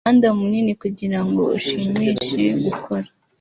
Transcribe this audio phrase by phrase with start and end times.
[0.03, 3.07] umuhanda munini kugirango ushimishe gukora